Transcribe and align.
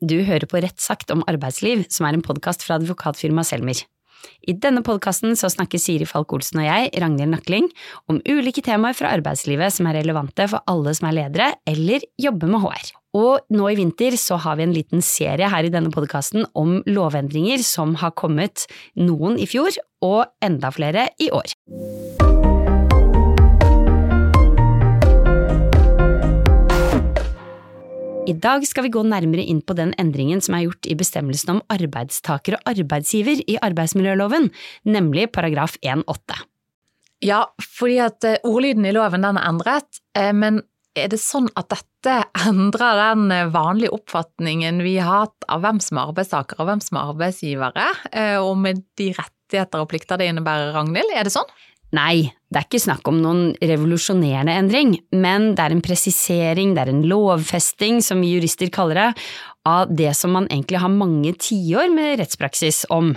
Du 0.00 0.22
hører 0.24 0.48
på 0.48 0.60
Rett 0.64 0.80
sagt 0.80 1.10
om 1.12 1.20
arbeidsliv, 1.28 1.82
som 1.92 2.06
er 2.08 2.16
en 2.16 2.24
podkast 2.24 2.64
fra 2.64 2.78
advokatfirmaet 2.80 3.50
Selmer. 3.50 3.82
I 4.48 4.54
denne 4.56 4.80
podkasten 4.84 5.36
snakker 5.36 5.80
Siri 5.80 6.06
Falk 6.08 6.32
Olsen 6.36 6.62
og 6.62 6.66
jeg, 6.66 6.88
Ragnhild 7.02 7.34
Nakling, 7.34 7.68
om 8.08 8.20
ulike 8.24 8.64
temaer 8.64 8.96
fra 8.96 9.12
arbeidslivet 9.16 9.76
som 9.76 9.88
er 9.88 9.98
relevante 10.00 10.48
for 10.48 10.64
alle 10.72 10.94
som 10.96 11.10
er 11.10 11.18
ledere 11.18 11.50
eller 11.68 12.04
jobber 12.20 12.52
med 12.52 12.64
HR. 12.64 12.90
Og 13.20 13.52
nå 13.52 13.68
i 13.68 13.76
vinter 13.80 14.16
så 14.20 14.40
har 14.40 14.56
vi 14.56 14.68
en 14.68 14.76
liten 14.76 15.04
serie 15.04 15.52
her 15.52 15.68
i 15.68 15.72
denne 15.72 15.92
podkasten 15.92 16.48
om 16.56 16.78
lovendringer 16.88 17.64
som 17.66 17.96
har 18.00 18.16
kommet, 18.16 18.68
noen 18.96 19.36
i 19.36 19.48
fjor 19.50 19.76
og 20.06 20.24
enda 20.44 20.72
flere 20.72 21.10
i 21.20 21.28
år. 21.34 21.52
I 28.30 28.34
dag 28.38 28.62
skal 28.68 28.86
vi 28.86 28.92
gå 28.94 29.02
nærmere 29.02 29.42
inn 29.42 29.58
på 29.66 29.74
den 29.74 29.90
endringen 29.98 30.42
som 30.44 30.54
er 30.54 30.68
gjort 30.68 30.86
i 30.86 30.94
bestemmelsen 30.98 31.56
om 31.56 31.62
arbeidstaker 31.72 32.58
og 32.60 32.68
arbeidsgiver 32.70 33.42
i 33.42 33.56
arbeidsmiljøloven, 33.58 34.50
nemlig 34.86 35.30
paragraf 35.34 35.74
1-8. 35.82 36.36
Ja, 37.26 37.42
fordi 37.58 37.98
at 38.04 38.24
eh, 38.28 38.38
ordlyden 38.46 38.86
i 38.86 38.92
loven 38.94 39.26
den 39.26 39.40
er 39.40 39.48
endret, 39.50 39.98
eh, 40.16 40.30
men 40.36 40.62
er 40.96 41.10
det 41.10 41.18
sånn 41.22 41.50
at 41.58 41.72
dette 41.74 42.20
endrer 42.48 43.02
den 43.02 43.34
eh, 43.34 43.50
vanlige 43.50 43.96
oppfatningen 43.98 44.78
vi 44.86 44.94
har 45.00 45.26
hatt 45.26 45.50
av 45.50 45.64
hvem 45.66 45.82
som 45.82 45.98
er 45.98 46.14
arbeidstaker 46.14 46.62
og 46.62 46.70
hvem 46.70 46.84
som 46.86 47.00
er 47.00 47.12
arbeidsgivere, 47.16 47.88
og 48.44 48.54
med 48.62 48.84
de 49.00 49.10
rettigheter 49.16 49.82
og 49.82 49.90
plikter 49.90 50.20
det 50.20 50.30
innebærer, 50.30 50.70
Ragnhild? 50.76 51.10
Er 51.18 51.26
det 51.26 51.34
sånn? 51.34 51.50
Nei, 51.96 52.30
det 52.50 52.60
er 52.60 52.66
ikke 52.68 52.82
snakk 52.82 53.08
om 53.10 53.18
noen 53.18 53.42
revolusjonerende 53.58 54.54
endring, 54.62 54.94
men 55.10 55.52
det 55.58 55.64
er 55.64 55.74
en 55.74 55.82
presisering, 55.82 56.74
det 56.76 56.84
er 56.84 56.92
en 56.92 57.04
lovfesting, 57.10 57.98
som 58.04 58.22
vi 58.22 58.36
jurister 58.36 58.70
kaller 58.74 59.00
det, 59.00 59.10
av 59.66 59.90
det 59.90 60.12
som 60.18 60.34
man 60.34 60.46
egentlig 60.48 60.80
har 60.82 60.92
mange 60.94 61.34
tiår 61.42 61.90
med 61.94 62.20
rettspraksis 62.22 62.84
om, 62.94 63.12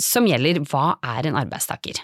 som 0.00 0.26
gjelder 0.28 0.60
hva 0.68 0.98
er 1.16 1.28
en 1.28 1.36
arbeidstaker. 1.40 2.00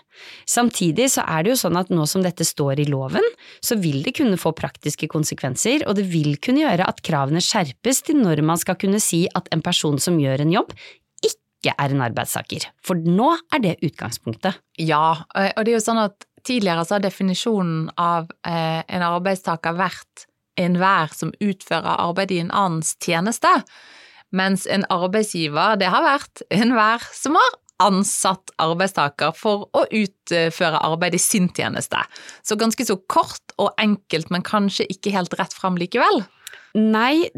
Samtidig 0.48 1.10
så 1.16 1.24
er 1.28 1.44
det 1.44 1.54
jo 1.54 1.60
sånn 1.64 1.80
at 1.80 1.92
nå 1.92 2.04
som 2.08 2.24
dette 2.24 2.46
står 2.48 2.84
i 2.84 2.88
loven, 2.88 3.24
så 3.64 3.76
vil 3.80 4.02
det 4.04 4.14
kunne 4.20 4.40
få 4.40 4.54
praktiske 4.56 5.08
konsekvenser, 5.12 5.86
og 5.88 5.96
det 5.98 6.04
vil 6.12 6.36
kunne 6.36 6.64
gjøre 6.64 6.88
at 6.88 7.00
kravene 7.04 7.44
skjerpes 7.44 8.04
til 8.04 8.20
når 8.20 8.44
man 8.44 8.60
skal 8.60 8.76
kunne 8.80 9.00
si 9.04 9.24
at 9.32 9.48
en 9.56 9.64
person 9.64 10.00
som 10.00 10.20
gjør 10.20 10.44
en 10.44 10.54
jobb, 10.60 10.76
ikke 11.64 11.74
er 11.80 11.94
en 11.94 12.04
arbeidstaker. 12.04 12.68
For 12.84 13.00
nå 13.00 13.32
er 13.54 13.64
det 13.64 13.74
utgangspunktet. 13.84 14.60
Ja, 14.80 15.24
og 15.32 15.64
det 15.64 15.72
er 15.72 15.78
jo 15.78 15.84
sånn 15.84 16.02
at 16.02 16.28
tidligere 16.44 16.84
så 16.84 16.98
har 16.98 17.04
definisjonen 17.04 17.88
av 18.00 18.28
eh, 18.46 18.84
en 18.84 19.04
arbeidstaker 19.06 19.76
vært 19.78 20.26
enhver 20.60 21.10
som 21.16 21.32
utfører 21.42 21.96
arbeid 21.96 22.34
i 22.34 22.42
en 22.44 22.52
annens 22.54 22.94
tjeneste, 23.02 23.50
mens 24.34 24.68
en 24.70 24.84
arbeidsgiver 24.92 25.78
det 25.80 25.88
har 25.90 26.04
vært 26.04 26.44
enhver 26.54 27.02
som 27.14 27.38
har 27.38 27.56
ansatt 27.82 28.52
arbeidstaker 28.62 29.34
for 29.34 29.66
å 29.74 29.82
utføre 29.90 30.82
arbeid 30.86 31.16
i 31.16 31.22
sin 31.22 31.48
tjeneste. 31.56 31.98
Så 32.46 32.58
ganske 32.60 32.86
så 32.86 32.96
kort 33.10 33.56
og 33.58 33.74
enkelt, 33.82 34.30
men 34.30 34.46
kanskje 34.46 34.86
ikke 34.92 35.14
helt 35.16 35.34
rett 35.40 35.56
fram 35.56 35.78
likevel. 35.80 36.22
Nei, 36.78 37.30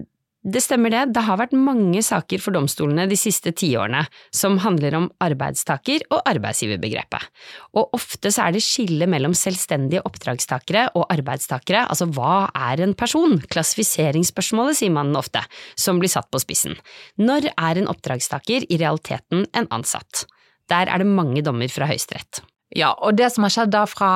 det 0.47 0.63
stemmer 0.63 0.93
det, 0.95 1.01
det 1.17 1.25
har 1.27 1.41
vært 1.41 1.55
mange 1.59 1.99
saker 2.07 2.39
for 2.43 2.55
domstolene 2.55 3.09
de 3.11 3.19
siste 3.19 3.51
tiårene 3.57 4.05
som 4.35 4.61
handler 4.63 4.95
om 4.95 5.09
arbeidstaker- 5.25 6.05
og 6.15 6.21
arbeidsgiverbegrepet, 6.31 7.27
og 7.75 7.97
ofte 7.99 8.31
så 8.31 8.47
er 8.47 8.55
det 8.55 8.63
skille 8.63 9.09
mellom 9.11 9.35
selvstendige 9.35 10.05
oppdragstakere 10.07 10.87
og 10.95 11.09
arbeidstakere, 11.11 11.83
altså 11.91 12.07
hva 12.15 12.47
er 12.71 12.85
en 12.85 12.95
person, 12.95 13.41
klassifiseringsspørsmålet 13.51 14.79
sier 14.79 14.95
man 14.95 15.15
ofte, 15.19 15.43
som 15.75 15.99
blir 15.99 16.13
satt 16.13 16.31
på 16.31 16.43
spissen. 16.43 16.79
Når 17.19 17.51
er 17.53 17.83
en 17.83 17.91
oppdragstaker 17.91 18.71
i 18.71 18.79
realiteten 18.79 19.49
en 19.51 19.71
ansatt? 19.75 20.29
Der 20.71 20.87
er 20.87 21.03
det 21.03 21.11
mange 21.11 21.43
dommer 21.47 21.71
fra 21.71 21.91
Høyesterett. 21.91 22.43
Ja, 22.75 22.95
og 22.95 23.19
det 23.19 23.33
som 23.35 23.47
har 23.47 23.55
skjedd 23.55 23.75
da 23.75 23.85
fra 23.91 24.11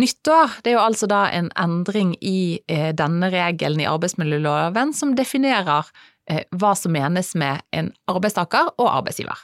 Nyttår 0.00 0.58
det 0.64 0.72
er 0.72 0.78
jo 0.78 0.82
altså 0.82 1.06
da 1.06 1.28
en 1.30 1.52
endring 1.60 2.16
i 2.18 2.58
eh, 2.66 2.90
denne 2.98 3.30
regelen 3.30 3.84
i 3.84 3.86
arbeidsmiljøloven 3.86 4.90
som 4.96 5.14
definerer 5.14 5.86
eh, 6.30 6.42
hva 6.50 6.72
som 6.78 6.96
menes 6.96 7.30
med 7.38 7.62
en 7.70 7.92
arbeidstaker 8.10 8.72
og 8.74 8.88
arbeidsgiver. 8.90 9.38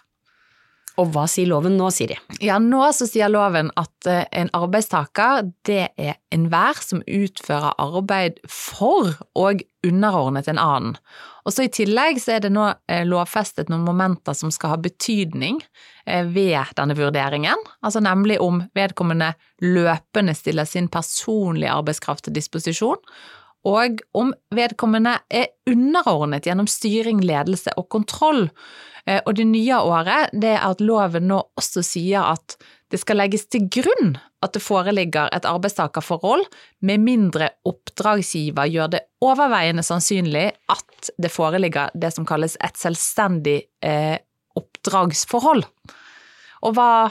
Og 0.98 1.12
hva 1.14 1.24
sier 1.30 1.48
loven 1.48 1.76
nå, 1.78 1.88
Siri? 1.94 2.16
Ja, 2.42 2.58
nå 2.60 2.82
så 2.96 3.06
sier 3.08 3.30
loven 3.30 3.70
at 3.80 4.08
eh, 4.10 4.24
en 4.36 4.50
arbeidstaker 4.56 5.50
det 5.68 5.90
er 5.94 6.16
enhver 6.34 6.80
som 6.82 7.04
utfører 7.06 7.76
arbeid 7.80 8.40
for 8.50 9.14
og 9.38 9.62
underordnet 9.86 10.50
en 10.50 10.60
annen. 10.60 10.96
Og 11.46 11.54
så 11.54 11.64
I 11.64 11.72
tillegg 11.72 12.20
så 12.20 12.36
er 12.36 12.44
det 12.44 12.52
nå 12.52 12.66
eh, 12.90 13.04
lovfestet 13.08 13.70
noen 13.72 13.86
momenter 13.86 14.36
som 14.36 14.52
skal 14.52 14.74
ha 14.74 14.80
betydning 14.82 15.62
eh, 16.04 16.26
ved 16.28 16.74
denne 16.76 16.96
vurderingen, 16.98 17.68
altså 17.80 18.02
nemlig 18.04 18.40
om 18.42 18.64
vedkommende 18.76 19.32
løpende 19.64 20.34
stiller 20.36 20.68
sin 20.68 20.90
personlige 20.92 21.72
arbeidskraft 21.72 22.26
til 22.26 22.36
disposisjon, 22.36 23.00
og 23.69 24.00
om 24.16 24.32
vedkommende 24.56 25.19
er 25.28 25.50
underordnet 25.69 26.47
gjennom 26.48 26.69
styring, 26.71 27.21
ledelse 27.25 27.75
og 27.76 27.91
kontroll. 27.93 28.47
Eh, 29.06 29.21
og 29.26 29.37
det 29.37 29.47
nye 29.50 29.81
året 29.84 30.32
det 30.32 30.54
er 30.56 30.66
at 30.66 30.81
loven 30.84 31.28
nå 31.28 31.43
også 31.60 31.84
sier 31.84 32.25
at 32.32 32.56
det 32.91 32.99
skal 33.03 33.20
legges 33.20 33.47
til 33.53 33.69
grunn 33.70 34.16
at 34.43 34.54
det 34.56 34.62
foreligger 34.65 35.28
et 35.37 35.47
arbeidstakerforhold, 35.47 36.47
med 36.82 37.04
mindre 37.04 37.50
oppdragsgiver 37.69 38.70
gjør 38.72 38.94
det 38.97 39.03
overveiende 39.22 39.84
sannsynlig 39.87 40.49
at 40.72 41.12
det 41.20 41.31
foreligger 41.31 41.93
det 41.94 42.10
som 42.16 42.26
kalles 42.26 42.56
et 42.65 42.81
selvstendig 42.81 43.60
eh, 43.84 44.16
oppdragsforhold. 44.59 45.62
Og 46.60 46.75
hva, 46.76 47.09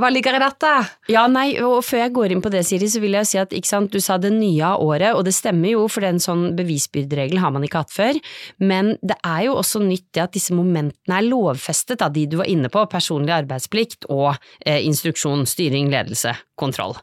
hva, 0.00 0.08
ligger 0.12 0.38
i 0.38 0.40
dette? 0.40 0.70
Ja, 1.12 1.26
nei, 1.28 1.50
og 1.60 1.82
Før 1.86 2.02
jeg 2.04 2.14
går 2.16 2.32
inn 2.32 2.42
på 2.44 2.52
det, 2.52 2.62
Siri, 2.66 2.88
så 2.88 3.02
vil 3.02 3.16
jeg 3.18 3.28
si 3.28 3.40
at 3.40 3.52
sant, 3.68 3.92
du 3.92 4.00
sa 4.02 4.16
det 4.20 4.32
nye 4.32 4.64
av 4.64 4.82
året, 4.84 5.12
og 5.16 5.26
det 5.26 5.34
stemmer 5.36 5.74
jo, 5.74 5.84
for 5.92 6.06
en 6.08 6.20
sånn 6.22 6.48
bevisbyrderegel 6.56 7.40
har 7.42 7.52
man 7.54 7.66
ikke 7.66 7.84
hatt 7.84 7.92
før. 7.92 8.20
Men 8.62 8.94
det 9.04 9.18
er 9.20 9.46
jo 9.48 9.58
også 9.60 9.82
nytt 9.84 10.08
det 10.16 10.24
at 10.24 10.36
disse 10.36 10.56
momentene 10.56 11.20
er 11.20 11.28
lovfestet, 11.28 12.04
av 12.04 12.14
de 12.16 12.24
du 12.30 12.38
var 12.40 12.48
inne 12.50 12.70
på, 12.72 12.86
personlig 12.90 13.34
arbeidsplikt 13.36 14.08
og 14.12 14.34
eh, 14.64 14.80
instruksjon, 14.86 15.44
styring, 15.48 15.90
ledelse, 15.92 16.32
kontroll. 16.60 16.96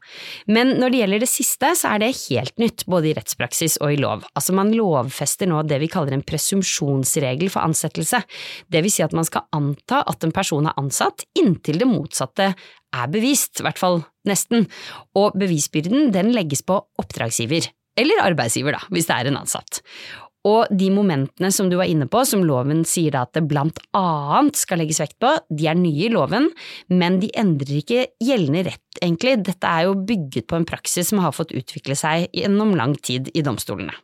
Men 0.47 0.75
når 0.81 0.93
det 0.93 1.01
gjelder 1.01 1.23
det 1.23 1.31
siste, 1.31 1.71
så 1.79 1.93
er 1.93 2.03
det 2.03 2.11
helt 2.25 2.55
nytt, 2.61 2.85
både 2.89 3.11
i 3.11 3.15
rettspraksis 3.17 3.79
og 3.81 3.93
i 3.93 3.99
lov. 4.01 4.25
Altså 4.33 4.55
man 4.57 4.73
lovfester 4.75 5.49
nå 5.49 5.63
det 5.69 5.79
vi 5.83 5.91
kaller 5.91 6.15
en 6.17 6.25
presumsjonsregel 6.25 7.51
for 7.53 7.65
ansettelse. 7.65 8.23
Det 8.67 8.83
vil 8.83 8.93
si 8.93 9.05
at 9.05 9.15
man 9.15 9.27
skal 9.27 9.47
anta 9.55 10.03
at 10.09 10.25
en 10.25 10.35
person 10.35 10.69
er 10.69 10.79
ansatt 10.81 11.27
inntil 11.39 11.81
det 11.81 11.89
motsatte 11.89 12.53
er 12.93 13.13
bevist, 13.13 13.59
i 13.59 13.65
hvert 13.65 13.81
fall 13.81 14.03
nesten, 14.29 14.67
og 15.17 15.37
bevisbyrden 15.39 16.11
den 16.13 16.31
legges 16.35 16.61
på 16.65 16.77
oppdragsgiver. 17.01 17.71
Eller 17.99 18.23
arbeidsgiver, 18.25 18.73
da, 18.73 18.93
hvis 18.93 19.09
det 19.09 19.15
er 19.15 19.29
en 19.29 19.41
ansatt. 19.43 19.81
Og 20.43 20.67
de 20.75 20.89
momentene 20.91 21.49
som 21.55 21.69
du 21.71 21.77
var 21.79 21.87
inne 21.87 22.09
på, 22.11 22.19
som 22.27 22.43
loven 22.43 22.81
sier 22.87 23.15
at 23.15 23.31
det 23.37 23.45
blant 23.47 23.77
annet 23.95 24.59
skal 24.59 24.81
legges 24.81 24.99
vekt 24.99 25.15
på, 25.23 25.31
de 25.47 25.69
er 25.71 25.77
nye 25.79 26.09
i 26.09 26.11
loven, 26.11 26.49
men 26.91 27.21
de 27.21 27.29
endrer 27.39 27.79
ikke 27.79 28.01
gjeldende 28.23 28.65
rett, 28.67 28.99
egentlig. 28.99 29.37
Dette 29.47 29.69
er 29.69 29.87
jo 29.87 29.95
bygget 30.09 30.49
på 30.51 30.59
en 30.59 30.67
praksis 30.67 31.13
som 31.13 31.23
har 31.23 31.35
fått 31.35 31.55
utvikle 31.55 31.95
seg 31.95 32.27
gjennom 32.35 32.75
lang 32.75 32.97
tid 32.99 33.31
i 33.31 33.45
domstolene. 33.45 33.95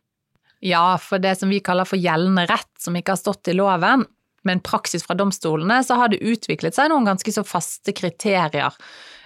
Ja, 0.64 0.96
for 1.00 1.20
det 1.24 1.38
som 1.40 1.52
vi 1.52 1.62
kaller 1.64 1.88
for 1.88 2.00
gjeldende 2.00 2.48
rett, 2.48 2.72
som 2.80 2.96
ikke 2.96 3.16
har 3.16 3.22
stått 3.22 3.52
i 3.52 3.56
loven, 3.56 4.08
men 4.48 4.64
praksis 4.64 5.04
fra 5.04 5.18
domstolene, 5.20 5.82
så 5.84 6.00
har 6.00 6.12
det 6.12 6.24
utviklet 6.24 6.76
seg 6.76 6.92
noen 6.92 7.08
ganske 7.08 7.36
så 7.36 7.44
faste 7.48 7.92
kriterier 7.96 8.72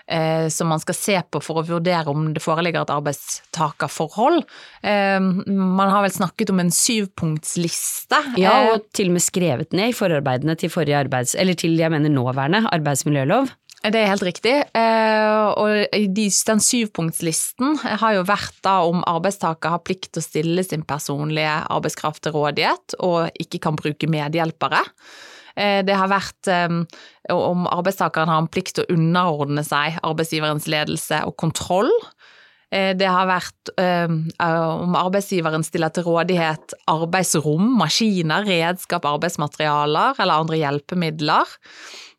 eh, 0.08 0.48
som 0.54 0.70
man 0.72 0.82
skal 0.84 0.98
se 0.98 1.18
på 1.30 1.42
for 1.44 1.62
å 1.62 1.66
vurdere 1.68 2.12
om 2.12 2.30
det 2.36 2.44
foreligger 2.44 2.86
et 2.86 2.94
arbeidstakerforhold. 2.94 4.44
Eh, 4.84 5.20
man 5.22 5.94
har 5.94 6.06
vel 6.06 6.16
snakket 6.16 6.54
om 6.54 6.64
en 6.64 6.74
syvpunktsliste. 6.74 8.22
Ja, 8.42 8.56
og 8.70 8.78
eh, 8.78 8.86
til 8.96 9.12
og 9.12 9.18
med 9.18 9.26
skrevet 9.26 9.76
ned 9.76 9.94
i 9.94 9.98
forarbeidene 9.98 10.58
til 10.60 10.74
forrige 10.74 11.02
arbeids... 11.06 11.36
Eller 11.40 11.58
til, 11.60 11.78
jeg 11.80 11.92
mener, 11.94 12.14
nåværende 12.14 12.66
arbeidsmiljølov. 12.72 13.52
Det 13.84 14.00
er 14.00 14.08
helt 14.08 14.24
riktig. 14.24 14.54
Eh, 14.80 15.46
og 15.60 15.92
den 16.16 16.62
syvpunktslisten 16.64 17.82
har 17.84 18.16
jo 18.16 18.24
vært 18.28 18.56
da 18.64 18.78
om 18.88 19.04
arbeidstaker 19.10 19.76
har 19.76 19.84
plikt 19.84 20.14
til 20.14 20.24
å 20.24 20.28
stille 20.30 20.64
sin 20.64 20.86
personlige 20.88 21.58
arbeidskraft 21.68 22.24
til 22.24 22.36
rådighet 22.38 22.96
og 23.04 23.44
ikke 23.44 23.60
kan 23.66 23.80
bruke 23.80 24.08
medhjelpere. 24.08 24.80
Eh, 25.60 25.82
det 25.86 25.96
har 25.98 26.12
vært 26.12 26.50
eh, 26.52 26.76
om 27.34 27.68
arbeidstakeren 27.70 28.32
har 28.32 28.44
en 28.44 28.52
plikt 28.52 28.78
til 28.78 28.86
å 28.86 28.96
underordne 28.98 29.66
seg 29.66 30.00
arbeidsgiverens 30.04 30.70
ledelse 30.72 31.24
og 31.28 31.38
kontroll. 31.42 31.92
Det 32.74 33.06
har 33.06 33.28
vært 33.30 33.70
om 33.78 34.96
arbeidsgiveren 34.98 35.62
stiller 35.62 35.92
til 35.94 36.08
rådighet 36.08 36.74
arbeidsrom, 36.90 37.68
maskiner, 37.78 38.48
redskap, 38.50 39.06
arbeidsmaterialer 39.06 40.18
eller 40.18 40.42
andre 40.42 40.58
hjelpemidler. 40.58 41.52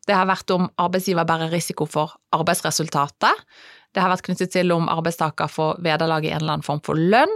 Det 0.07 0.15
har 0.15 0.29
vært 0.29 0.53
om 0.55 0.69
arbeidsgiver 0.79 1.27
bærer 1.27 1.51
risiko 1.51 1.83
for 1.91 2.15
arbeidsresultatet. 2.37 3.43
Det 3.95 4.03
har 4.03 4.11
vært 4.11 4.25
knyttet 4.27 4.51
til 4.55 4.71
om 4.75 4.89
arbeidstaker 4.91 5.51
får 5.51 5.79
vederlag 5.83 6.23
i 6.23 6.33
en 6.33 6.43
eller 6.43 6.57
annen 6.57 6.67
form 6.67 6.79
for 6.87 6.99
lønn. 6.99 7.35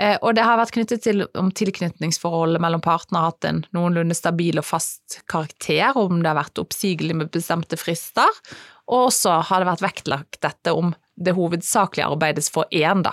Eh, 0.00 0.16
og 0.24 0.34
det 0.36 0.46
har 0.46 0.56
vært 0.60 0.72
knyttet 0.72 1.04
til 1.04 1.26
om 1.38 1.50
tilknytningsforholdet 1.52 2.62
mellom 2.62 2.82
partene 2.84 3.20
har 3.20 3.34
hatt 3.34 3.48
en 3.48 3.62
noenlunde 3.76 4.16
stabil 4.16 4.60
og 4.60 4.64
fast 4.64 5.20
karakter, 5.30 5.92
om 5.98 6.22
det 6.22 6.30
har 6.30 6.40
vært 6.40 6.60
oppsigelig 6.62 7.18
med 7.18 7.32
bestemte 7.34 7.76
frister, 7.80 8.40
og 8.90 9.10
også 9.10 9.36
har 9.50 9.62
det 9.62 9.70
vært 9.70 9.84
vektlagt 9.84 10.40
dette 10.46 10.74
om 10.74 10.94
det 11.20 11.36
hovedsakelig 11.36 12.06
arbeides 12.06 12.48
for 12.52 12.70
én, 12.72 13.04
da, 13.04 13.12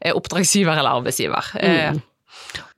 eh, 0.00 0.14
oppdragsgiver 0.16 0.78
eller 0.78 1.02
arbeidsgiver. 1.02 1.52
Mm. 1.60 2.00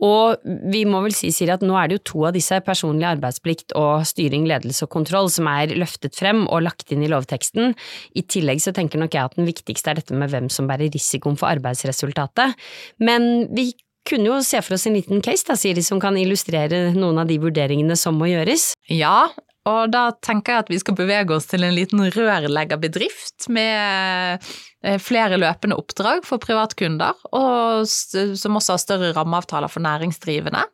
Og 0.05 0.43
vi 0.73 0.85
må 0.89 1.01
vel 1.05 1.15
si, 1.17 1.31
Siri, 1.35 1.53
at 1.55 1.65
nå 1.65 1.77
er 1.79 1.91
det 1.91 1.99
jo 1.99 2.05
to 2.11 2.25
av 2.29 2.35
disse, 2.37 2.59
personlig 2.67 3.06
arbeidsplikt 3.15 3.75
og 3.79 4.05
styring, 4.09 4.49
ledelse 4.51 4.87
og 4.87 4.93
kontroll, 4.95 5.31
som 5.33 5.49
er 5.51 5.75
løftet 5.79 6.17
frem 6.19 6.45
og 6.49 6.65
lagt 6.67 6.93
inn 6.95 7.05
i 7.05 7.11
lovteksten. 7.12 7.75
I 8.19 8.27
tillegg 8.29 8.62
så 8.65 8.75
tenker 8.77 9.01
nok 9.01 9.17
jeg 9.17 9.31
at 9.31 9.39
den 9.39 9.49
viktigste 9.49 9.93
er 9.93 10.01
dette 10.01 10.19
med 10.19 10.33
hvem 10.33 10.51
som 10.53 10.69
bærer 10.71 10.93
risikoen 10.95 11.39
for 11.41 11.51
arbeidsresultatet. 11.53 12.59
Men 13.03 13.49
vi 13.55 13.73
kunne 14.09 14.29
jo 14.29 14.43
se 14.45 14.61
for 14.61 14.77
oss 14.77 14.87
en 14.89 14.99
liten 14.99 15.25
case 15.25 15.47
da, 15.49 15.56
Siri, 15.59 15.83
som 15.85 16.03
kan 16.03 16.19
illustrere 16.21 16.91
noen 16.97 17.23
av 17.23 17.31
de 17.31 17.41
vurderingene 17.41 17.97
som 17.99 18.19
må 18.21 18.29
gjøres. 18.31 18.73
Ja, 18.93 19.31
og 19.65 19.93
da 19.93 20.05
tenker 20.25 20.53
jeg 20.53 20.65
at 20.65 20.71
vi 20.73 20.81
skal 20.83 20.97
bevege 20.99 21.33
oss 21.37 21.49
til 21.49 21.65
en 21.65 21.75
liten 21.77 22.03
rørleggerbedrift 22.13 23.49
med 23.53 24.45
eh, 24.85 24.99
flere 25.01 25.41
løpende 25.41 25.79
oppdrag 25.81 26.27
for 26.29 26.43
privatkunder, 26.43 27.17
og 27.33 27.89
som 27.89 28.61
også 28.61 28.77
har 28.77 28.83
større 28.83 29.13
rammeavtaler 29.17 29.73
for 29.73 29.85
næringsdrivende. 29.85 30.67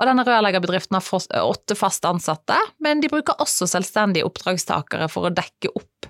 Og 0.00 0.08
denne 0.08 0.24
rørleggerbedriften 0.26 0.96
har 0.96 1.42
åtte 1.42 1.76
fast 1.78 2.06
ansatte, 2.08 2.56
men 2.82 3.02
de 3.02 3.10
bruker 3.12 3.38
også 3.42 3.68
selvstendige 3.70 4.26
oppdragstakere 4.26 5.08
for 5.12 5.28
å 5.28 5.34
dekke 5.34 5.70
opp 5.76 6.08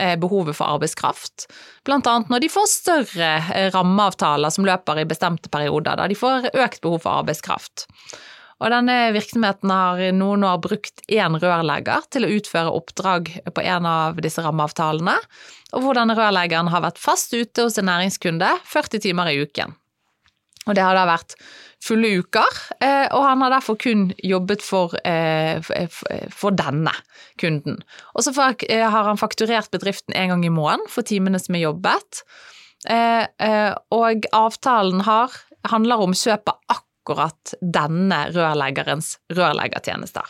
eh, 0.00 0.14
behovet 0.20 0.56
for 0.56 0.76
arbeidskraft. 0.76 1.48
Blant 1.84 2.08
annet 2.10 2.30
når 2.32 2.44
de 2.44 2.52
får 2.52 2.70
større 2.70 3.32
eh, 3.56 3.70
rammeavtaler 3.74 4.54
som 4.54 4.68
løper 4.68 5.02
i 5.02 5.08
bestemte 5.08 5.52
perioder, 5.52 5.98
da 5.98 6.08
de 6.08 6.18
får 6.18 6.52
økt 6.52 6.80
behov 6.84 7.02
for 7.04 7.24
arbeidskraft. 7.24 7.88
Og 8.62 8.70
denne 8.70 8.96
virksomheten 9.14 9.72
har 9.72 10.02
noen 10.14 10.44
år 10.46 10.60
brukt 10.62 11.02
én 11.10 11.38
rørlegger 11.40 12.06
til 12.14 12.26
å 12.26 12.32
utføre 12.36 12.74
oppdrag 12.74 13.30
på 13.50 13.64
en 13.64 13.88
av 13.90 14.20
disse 14.22 14.44
rammeavtalene, 14.44 15.16
og 15.74 15.82
hvor 15.82 15.98
denne 15.98 16.16
rørleggeren 16.18 16.70
har 16.70 16.84
vært 16.84 17.02
fast 17.02 17.34
ute 17.34 17.66
hos 17.66 17.80
en 17.80 17.90
næringskunde 17.90 18.52
40 18.70 19.02
timer 19.08 19.32
i 19.32 19.40
uken. 19.42 19.74
Og 20.64 20.76
det 20.76 20.84
har 20.84 20.96
da 20.96 21.04
vært 21.08 21.34
fulle 21.84 22.14
uker, 22.22 22.60
eh, 22.80 23.06
og 23.12 23.26
han 23.26 23.42
har 23.44 23.52
derfor 23.58 23.76
kun 23.80 24.06
jobbet 24.24 24.62
for, 24.64 24.94
eh, 25.04 25.60
for 26.32 26.56
denne 26.56 26.92
kunden. 27.40 27.82
Og 28.14 28.24
så 28.24 28.32
eh, 28.68 28.88
har 28.88 29.04
han 29.04 29.20
fakturert 29.20 29.70
bedriften 29.70 30.16
en 30.16 30.28
gang 30.32 30.44
i 30.44 30.54
måneden 30.54 30.88
for 30.88 31.02
timene 31.02 31.40
som 31.42 31.54
er 31.54 31.66
jobbet, 31.68 32.24
og 32.84 34.26
avtalen 34.36 35.00
har, 35.06 35.32
handler 35.64 36.02
om 36.04 36.12
kjøp 36.12 36.50
av 36.52 36.58
akkurat 36.68 36.93
akkurat 37.04 37.54
denne 37.60 38.24
rørleggerens 38.32 39.18
rørleggertjenester. 39.36 40.24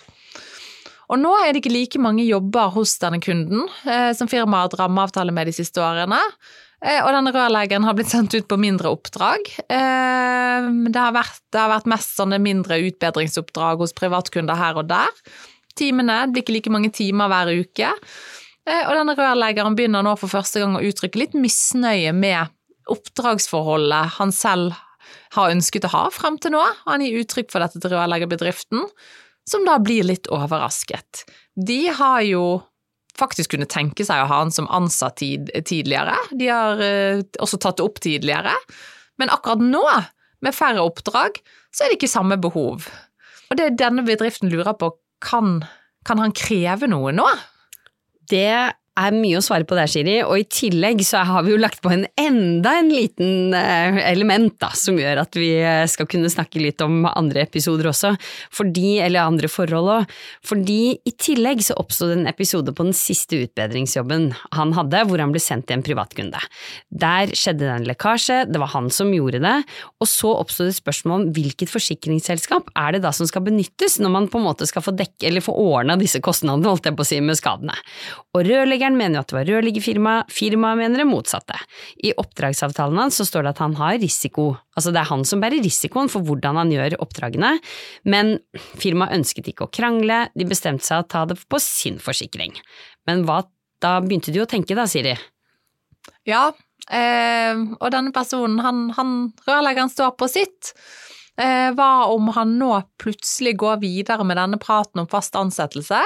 Og 1.12 1.21
nå 1.21 1.31
er 1.38 1.53
det 1.53 1.61
ikke 1.61 1.75
like 1.75 2.00
mange 2.00 2.25
jobber 2.25 2.73
hos 2.75 2.97
denne 2.99 3.21
kunden 3.23 3.67
eh, 3.87 4.11
som 4.17 4.26
firmaet 4.26 4.56
har 4.56 4.71
hatt 4.71 4.79
rammeavtale 4.81 5.35
med 5.37 5.47
de 5.47 5.55
siste 5.55 5.82
årene. 5.85 6.19
Eh, 6.85 7.00
og 7.05 7.12
denne 7.15 7.32
rørleggeren 7.32 7.85
har 7.87 7.97
blitt 7.97 8.11
sendt 8.11 8.35
ut 8.35 8.49
på 8.49 8.59
mindre 8.61 8.91
oppdrag. 8.93 9.47
Eh, 9.69 10.71
det, 10.88 10.99
har 10.99 11.15
vært, 11.15 11.43
det, 11.53 11.61
har 11.61 11.71
vært, 11.71 11.91
mest 11.93 12.17
sånne 12.19 12.41
mindre 12.43 12.81
utbedringsoppdrag 12.88 13.85
hos 13.85 13.94
privatkunder 13.97 14.59
her 14.59 14.81
og 14.81 14.88
der. 14.91 15.12
Timene 15.79 16.25
blir 16.32 16.44
ikke 16.44 16.56
like 16.56 16.73
mange 16.73 16.91
timer 16.94 17.31
hver 17.31 17.53
uke. 17.53 17.93
Eh, 18.65 18.82
og 18.88 18.97
denne 18.97 19.17
rørleggeren 19.19 19.76
begynner 19.76 20.05
nå 20.05 20.17
for 20.21 20.32
første 20.32 20.65
gang 20.65 20.79
å 20.79 20.85
uttrykke 20.88 21.21
litt 21.21 21.37
misnøye 21.37 22.17
med 22.17 22.49
oppdragsforholdet 22.91 24.17
han 24.19 24.32
selv 24.35 24.76
har 25.37 25.52
ønsket 25.55 25.87
å 25.88 25.93
ha 25.94 26.05
frem 26.14 26.38
til 26.43 26.55
nå. 26.55 26.62
Han 26.88 27.05
gir 27.05 27.22
uttrykk 27.22 27.52
for 27.52 27.64
dette 27.64 27.81
til 27.82 27.94
rørleggerbedriften, 27.94 28.87
som 29.49 29.66
da 29.66 29.78
blir 29.82 30.06
litt 30.08 30.31
overrasket. 30.32 31.25
De 31.55 31.84
har 31.93 32.22
jo 32.26 32.44
faktisk 33.19 33.55
kunnet 33.55 33.70
tenke 33.70 34.06
seg 34.06 34.22
å 34.22 34.28
ha 34.31 34.40
han 34.43 34.52
som 34.55 34.69
ansatt 34.75 35.20
tid, 35.20 35.52
tidligere, 35.69 36.16
de 36.34 36.50
har 36.50 36.82
eh, 36.82 37.22
også 37.43 37.61
tatt 37.62 37.78
det 37.78 37.87
opp 37.87 38.00
tidligere, 38.02 38.55
men 39.22 39.31
akkurat 39.31 39.62
nå, 39.62 39.84
med 40.44 40.56
færre 40.56 40.82
oppdrag, 40.84 41.38
så 41.72 41.84
er 41.84 41.93
det 41.93 42.00
ikke 42.00 42.11
samme 42.11 42.37
behov. 42.43 42.88
Og 43.49 43.58
det 43.61 43.76
denne 43.81 44.05
bedriften 44.05 44.50
lurer 44.52 44.75
på, 44.76 44.90
kan, 45.25 45.61
kan 46.05 46.20
han 46.20 46.34
kreve 46.37 46.88
noe 46.90 47.14
nå? 47.14 47.28
Det 48.28 48.75
er 49.00 49.14
mye 49.17 49.38
å 49.38 49.43
svare 49.44 49.67
på 49.67 49.76
der, 49.76 49.91
Siri. 49.91 50.17
og 50.23 50.38
i 50.38 50.46
tillegg 50.46 51.02
så 51.06 51.25
har 51.26 51.44
vi 51.46 51.55
jo 51.55 51.61
lagt 51.61 51.81
på 51.82 51.91
en 51.91 52.05
enda 52.20 52.76
en 52.79 52.91
liten 52.93 53.55
eh, 53.56 53.99
element 54.06 54.55
da, 54.62 54.70
som 54.79 54.99
gjør 54.99 55.25
at 55.25 55.38
vi 55.38 55.50
eh, 55.58 55.82
skal 55.91 56.08
kunne 56.11 56.31
snakke 56.31 56.62
litt 56.62 56.82
om 56.85 57.02
andre 57.11 57.43
episoder 57.44 57.91
også, 57.91 58.14
fordi, 58.55 59.00
eller 59.05 59.26
andre 59.26 59.50
forhold 59.50 59.91
òg. 59.96 60.14
Fordi 60.46 60.79
i 60.94 61.14
tillegg 61.19 61.64
så 61.67 61.76
oppsto 61.81 62.08
det 62.11 62.20
en 62.20 62.31
episode 62.31 62.75
på 62.75 62.87
den 62.87 62.94
siste 62.96 63.41
utbedringsjobben 63.44 64.31
han 64.55 64.75
hadde, 64.79 65.02
hvor 65.08 65.23
han 65.23 65.35
ble 65.35 65.43
sendt 65.43 65.69
til 65.69 65.79
en 65.79 65.87
privatkunde. 65.87 66.40
Der 66.94 67.35
skjedde 67.35 67.64
det 67.64 67.73
en 67.75 67.88
lekkasje, 67.88 68.44
det 68.50 68.62
var 68.62 68.73
han 68.76 68.90
som 68.94 69.11
gjorde 69.14 69.43
det, 69.43 69.56
og 69.99 70.11
så 70.11 70.37
oppsto 70.38 70.69
det 70.69 70.76
spørsmål 70.79 71.17
om 71.19 71.26
hvilket 71.35 71.73
forsikringsselskap 71.73 72.70
er 72.79 72.94
det 72.94 73.05
da 73.05 73.12
som 73.14 73.26
skal 73.29 73.44
benyttes 73.47 73.99
når 74.02 74.14
man 74.14 74.31
på 74.31 74.38
en 74.38 74.47
måte 74.47 74.69
skal 74.70 74.85
få 74.85 74.94
dekke 74.94 75.29
eller 75.29 75.44
få 75.44 75.56
ordna 75.58 75.99
disse 75.99 76.23
kostnadene, 76.25 76.70
holdt 76.70 76.87
jeg 76.88 76.97
på 76.97 77.05
å 77.05 77.08
si, 77.08 77.20
med 77.25 77.38
skadene. 77.38 77.75
Og 78.35 78.47
rørlegger 78.47 78.84
Rørleggeren 78.85 78.99
mener 79.01 79.23
at 79.23 79.31
det 79.31 79.37
var 79.39 79.47
rørleggerfirmaet, 79.49 80.33
firmaet 80.33 80.77
mener 80.77 81.01
det 81.01 81.07
motsatte. 81.09 81.57
I 82.05 82.13
oppdragsavtalen 82.21 82.99
hans 83.01 83.17
så 83.17 83.25
står 83.25 83.47
det 83.47 83.53
at 83.55 83.63
han 83.63 83.77
har 83.79 83.97
risiko, 84.03 84.59
altså 84.77 84.93
det 84.93 85.01
er 85.01 85.09
han 85.09 85.25
som 85.25 85.41
bærer 85.41 85.65
risikoen 85.65 86.11
for 86.13 86.21
hvordan 86.27 86.59
han 86.61 86.73
gjør 86.73 86.99
oppdragene, 87.01 87.55
men 88.05 88.35
firmaet 88.53 89.17
ønsket 89.17 89.49
ikke 89.49 89.65
å 89.65 89.73
krangle, 89.73 90.27
de 90.37 90.45
bestemte 90.45 90.85
seg 90.85 91.01
å 91.01 91.09
ta 91.09 91.25
det 91.31 91.39
på 91.49 91.61
sin 91.63 91.97
forsikring. 91.97 92.53
Men 93.09 93.25
hva, 93.25 93.41
da 93.81 93.97
begynte 94.05 94.35
de 94.35 94.45
å 94.45 94.49
tenke 94.51 94.77
da, 94.77 94.85
Siri? 94.85 95.17
Ja, 96.29 96.51
eh, 96.93 97.57
og 97.57 97.89
denne 97.95 98.13
personen, 98.13 98.61
han, 98.61 98.91
han 98.99 99.17
rørleggeren 99.49 99.93
står 99.93 100.13
på 100.21 100.29
sitt. 100.29 100.75
Eh, 101.41 101.73
hva 101.73 102.05
om 102.13 102.29
han 102.37 102.59
nå 102.61 102.75
plutselig 103.01 103.57
går 103.65 103.81
videre 103.81 104.29
med 104.29 104.37
denne 104.37 104.61
praten 104.61 105.07
om 105.07 105.09
fast 105.09 105.41
ansettelse? 105.41 106.05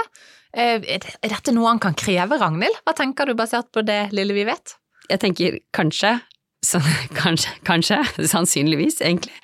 Eh, 0.56 0.81
er 0.81 1.29
dette 1.29 1.53
noe 1.55 1.69
han 1.69 1.83
kan 1.83 1.97
kreve, 1.99 2.39
Ragnhild? 2.41 2.83
Hva 2.87 2.97
tenker 2.97 3.29
du 3.29 3.37
basert 3.39 3.71
på 3.75 3.85
det 3.87 4.09
lille 4.17 4.37
vi 4.37 4.49
vet? 4.49 4.79
Jeg 5.08 5.20
tenker 5.22 5.61
kanskje, 5.77 6.19
så, 6.67 6.81
kanskje, 7.20 7.53
kanskje, 7.69 7.99
sannsynligvis, 8.27 8.99
egentlig. 9.05 9.34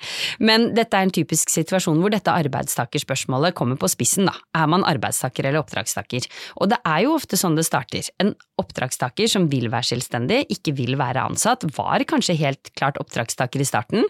Men 0.43 0.71
dette 0.75 0.97
er 0.97 1.07
en 1.07 1.13
typisk 1.15 1.51
situasjon 1.53 2.01
hvor 2.01 2.11
dette 2.13 2.33
arbeidstakerspørsmålet 2.33 3.55
kommer 3.55 3.79
på 3.79 3.89
spissen, 3.91 4.27
da. 4.27 4.35
Er 4.57 4.67
man 4.71 4.83
arbeidstaker 4.87 5.47
eller 5.47 5.61
oppdragstaker? 5.61 6.27
Og 6.59 6.73
det 6.73 6.81
er 6.83 7.05
jo 7.05 7.15
ofte 7.15 7.39
sånn 7.39 7.55
det 7.57 7.67
starter. 7.69 8.09
En 8.19 8.33
oppdragstaker 8.61 9.29
som 9.31 9.47
vil 9.51 9.69
være 9.71 9.93
selvstendig, 9.93 10.41
ikke 10.57 10.75
vil 10.75 10.99
være 10.99 11.23
ansatt, 11.29 11.63
var 11.77 12.03
kanskje 12.09 12.37
helt 12.41 12.73
klart 12.75 12.99
oppdragstaker 13.01 13.63
i 13.63 13.67
starten, 13.67 14.09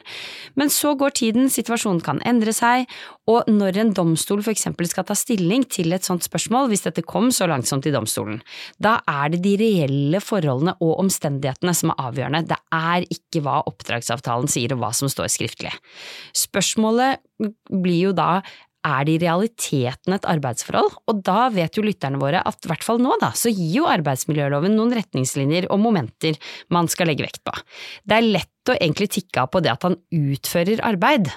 men 0.57 0.73
så 0.73 0.95
går 0.97 1.15
tiden, 1.21 1.51
situasjonen 1.51 2.01
kan 2.05 2.23
endre 2.25 2.53
seg, 2.55 2.89
og 3.31 3.49
når 3.49 3.79
en 3.81 3.93
domstol 3.97 4.43
eksempel 4.51 4.87
skal 4.89 5.07
ta 5.07 5.15
stilling 5.17 5.65
til 5.71 5.95
et 5.95 6.05
sånt 6.05 6.25
spørsmål, 6.25 6.69
hvis 6.69 6.85
dette 6.85 7.05
kom 7.05 7.31
så 7.33 7.47
langsomt 7.49 7.87
i 7.89 7.93
domstolen, 7.93 8.41
da 8.77 8.99
er 9.09 9.33
det 9.33 9.41
de 9.45 9.55
reelle 9.61 10.21
forholdene 10.21 10.75
og 10.79 10.99
omstendighetene 11.05 11.73
som 11.77 11.93
er 11.93 12.03
avgjørende. 12.09 12.45
Det 12.51 12.59
er 12.75 13.07
ikke 13.09 13.41
hva 13.45 13.63
oppdragsavtalen 13.71 14.51
sier 14.51 14.75
og 14.75 14.83
hva 14.83 14.93
som 14.93 15.09
står 15.11 15.31
skriftlig. 15.33 15.73
Spørsmålet 16.37 17.23
blir 17.73 18.09
jo 18.09 18.15
da 18.15 18.39
er 18.85 19.05
det 19.07 19.15
i 19.15 19.21
realiteten 19.23 20.13
et 20.13 20.27
arbeidsforhold? 20.29 20.91
Og 21.09 21.21
da 21.25 21.47
vet 21.53 21.77
jo 21.77 21.83
lytterne 21.85 22.19
våre 22.21 22.43
at 22.45 22.61
i 22.61 22.69
hvert 22.69 22.85
fall 22.85 23.01
nå, 23.01 23.15
da, 23.21 23.31
så 23.33 23.49
gir 23.49 23.79
jo 23.79 23.87
arbeidsmiljøloven 23.89 24.75
noen 24.77 24.93
retningslinjer 24.93 25.69
og 25.73 25.81
momenter 25.81 26.37
man 26.73 26.89
skal 26.91 27.09
legge 27.09 27.25
vekt 27.25 27.41
på. 27.47 27.55
Det 28.05 28.19
er 28.19 28.29
lett 28.37 28.69
å 28.69 28.77
egentlig 28.77 29.09
tikke 29.17 29.45
av 29.45 29.49
på 29.53 29.63
det 29.65 29.73
at 29.73 29.87
han 29.87 29.97
utfører 30.13 30.83
arbeid, 30.85 31.31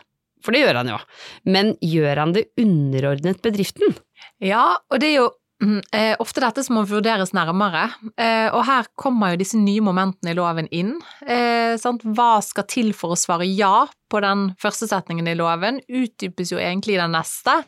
for 0.45 0.55
det 0.55 0.63
gjør 0.65 0.81
han 0.83 0.93
jo, 0.95 1.01
men 1.49 1.75
gjør 1.85 2.23
han 2.25 2.37
det 2.37 2.49
underordnet 2.61 3.43
bedriften? 3.45 3.97
Ja, 4.43 4.79
og 4.91 5.03
det 5.03 5.13
er 5.13 5.21
jo 5.23 5.29
Mm, 5.59 5.81
eh, 5.91 6.15
ofte 6.23 6.39
dette 6.39 6.63
som 6.63 6.77
må 6.79 6.85
vurderes 6.87 7.33
nærmere, 7.35 7.89
eh, 8.15 8.47
og 8.55 8.63
her 8.69 8.87
kommer 8.95 9.33
jo 9.33 9.41
disse 9.41 9.59
nye 9.59 9.83
momentene 9.83 10.31
i 10.31 10.37
loven 10.39 10.69
inn. 10.71 10.93
Eh, 11.27 11.75
Hva 11.75 12.41
skal 12.43 12.65
til 12.71 12.93
for 12.93 13.11
å 13.11 13.19
svare 13.19 13.43
ja 13.43 13.89
på 14.09 14.21
den 14.23 14.55
første 14.55 14.87
setningen 14.87 15.27
i 15.27 15.35
loven, 15.35 15.81
utdypes 15.89 16.53
jo 16.53 16.59
egentlig 16.59 16.95
i 16.95 17.03
den 17.03 17.11
neste. 17.11 17.65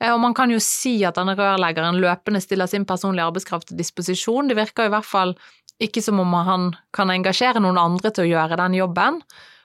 Og 0.00 0.20
man 0.20 0.34
kan 0.34 0.50
jo 0.50 0.58
si 0.60 1.04
at 1.04 1.16
denne 1.16 1.36
rørleggeren 1.36 2.00
løpende 2.00 2.40
stiller 2.40 2.66
sin 2.66 2.84
personlige 2.84 3.24
arbeidskraft 3.24 3.68
til 3.68 3.78
disposisjon. 3.78 4.48
Det 4.48 4.56
virker 4.56 4.86
i 4.86 4.92
hvert 4.92 5.08
fall 5.08 5.34
ikke 5.80 6.02
som 6.02 6.20
om 6.20 6.32
han 6.32 6.74
kan 6.92 7.08
engasjere 7.08 7.60
noen 7.60 7.78
andre 7.78 8.10
til 8.10 8.24
å 8.24 8.28
gjøre 8.28 8.58
den 8.60 8.74
jobben, 8.74 9.22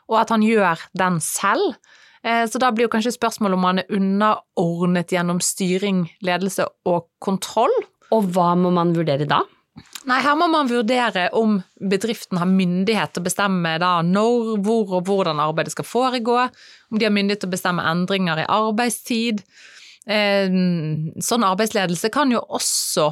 og 0.08 0.20
at 0.22 0.30
han 0.30 0.42
gjør 0.42 0.80
den 0.94 1.20
selv. 1.20 1.76
Eh, 2.24 2.44
så 2.50 2.62
da 2.62 2.72
blir 2.72 2.88
jo 2.88 2.94
kanskje 2.94 3.16
spørsmålet 3.16 3.58
om 3.58 3.66
man 3.66 3.82
er 3.82 3.96
underordnet 3.98 5.14
gjennom 5.14 5.42
styring, 5.44 6.06
ledelse 6.26 6.68
og 6.90 7.08
kontroll. 7.24 7.74
Og 8.12 8.30
hva 8.36 8.54
må 8.60 8.74
man 8.76 8.94
vurdere 8.96 9.28
da? 9.30 9.42
Nei, 10.10 10.18
her 10.20 10.36
må 10.36 10.48
man 10.52 10.68
vurdere 10.68 11.28
om 11.38 11.60
bedriften 11.92 12.40
har 12.42 12.50
myndighet 12.50 13.14
til 13.14 13.22
å 13.22 13.28
bestemme 13.28 13.76
da 13.82 14.00
når, 14.04 14.56
hvor 14.66 14.98
og 14.98 15.06
hvordan 15.08 15.40
arbeidet 15.40 15.76
skal 15.76 15.88
foregå, 15.88 16.40
om 16.92 17.00
de 17.00 17.08
har 17.08 17.14
myndighet 17.14 17.44
til 17.46 17.52
å 17.52 17.56
bestemme 17.56 17.86
endringer 17.88 18.42
i 18.42 18.48
arbeidstid. 18.52 19.46
Eh, 20.10 20.50
sånn 21.22 21.48
arbeidsledelse 21.48 22.12
kan 22.14 22.34
jo 22.34 22.42
også 22.50 23.12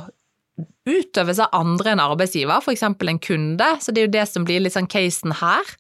utøves 0.90 1.40
av 1.40 1.54
andre 1.56 1.94
enn 1.94 2.04
arbeidsgiver, 2.04 2.60
f.eks. 2.60 2.84
en 2.84 3.22
kunde, 3.24 3.70
så 3.80 3.94
det 3.94 4.02
er 4.02 4.08
jo 4.10 4.16
det 4.18 4.26
som 4.30 4.48
blir 4.48 4.64
litt 4.64 4.76
sånn 4.76 4.90
casen 4.90 5.38
her. 5.40 5.76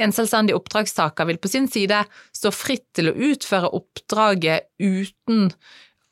En 0.00 0.14
selvstendig 0.14 0.56
oppdragstaker 0.56 1.28
vil 1.28 1.40
på 1.42 1.50
sin 1.52 1.68
side 1.70 2.04
stå 2.32 2.52
fritt 2.54 2.86
til 2.96 3.10
å 3.10 3.16
utføre 3.30 3.72
oppdraget 3.76 4.70
uten 4.80 5.50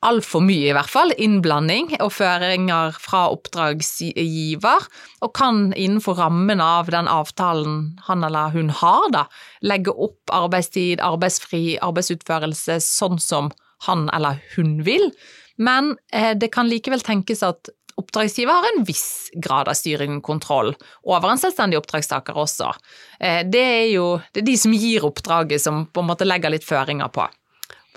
altfor 0.07 0.41
mye, 0.45 0.71
i 0.71 0.75
hvert 0.77 0.89
fall, 0.89 1.13
innblanding 1.21 1.91
og 2.01 2.13
føringer 2.17 2.97
fra 2.97 3.27
oppdragsgiver, 3.35 4.87
og 5.21 5.33
kan 5.37 5.75
innenfor 5.75 6.17
rammen 6.23 6.63
av 6.65 6.89
den 6.93 7.09
avtalen 7.11 7.99
han 8.07 8.25
eller 8.25 8.55
hun 8.55 8.73
har, 8.81 9.11
da, 9.13 9.27
legge 9.61 9.93
opp 9.93 10.33
arbeidstid, 10.33 11.03
arbeidsfri, 11.05 11.77
arbeidsutførelse 11.85 12.81
sånn 12.85 13.21
som 13.21 13.53
han 13.87 14.09
eller 14.17 14.41
hun 14.55 14.81
vil. 14.89 15.11
Men 15.61 15.95
eh, 16.17 16.33
det 16.33 16.49
kan 16.55 16.69
likevel 16.71 17.05
tenkes 17.05 17.45
at 17.45 17.69
oppdragsgiver 18.01 18.57
har 18.57 18.71
en 18.73 18.87
viss 18.89 19.31
grad 19.35 19.71
av 19.71 19.79
styring 19.79 20.19
og 20.19 20.25
kontroll 20.27 20.73
over 21.07 21.31
en 21.31 21.41
selvstendig 21.41 21.79
oppdragstaker 21.81 22.39
også. 22.41 22.73
Eh, 23.21 23.43
det 23.49 23.67
er 23.67 23.91
jo 23.95 24.07
det 24.33 24.43
er 24.43 24.49
de 24.51 24.57
som 24.61 24.75
gir 24.75 25.07
oppdraget, 25.07 25.63
som 25.63 25.85
på 25.87 26.03
en 26.03 26.11
måte 26.11 26.29
legger 26.29 26.53
litt 26.53 26.67
føringer 26.67 27.13
på. 27.15 27.29